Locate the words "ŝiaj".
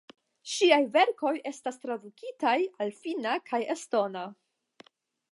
0.51-0.77